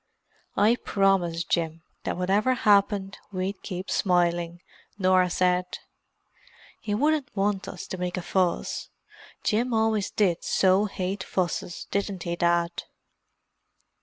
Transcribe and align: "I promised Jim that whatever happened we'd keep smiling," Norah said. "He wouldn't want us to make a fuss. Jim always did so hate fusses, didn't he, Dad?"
"I 0.57 0.77
promised 0.77 1.51
Jim 1.51 1.83
that 2.05 2.17
whatever 2.17 2.55
happened 2.55 3.19
we'd 3.31 3.61
keep 3.61 3.91
smiling," 3.91 4.59
Norah 4.97 5.29
said. 5.29 5.77
"He 6.79 6.95
wouldn't 6.95 7.29
want 7.35 7.67
us 7.67 7.85
to 7.85 7.99
make 7.99 8.17
a 8.17 8.23
fuss. 8.23 8.89
Jim 9.43 9.75
always 9.75 10.09
did 10.09 10.43
so 10.43 10.85
hate 10.85 11.23
fusses, 11.23 11.85
didn't 11.91 12.23
he, 12.23 12.35
Dad?" 12.35 12.71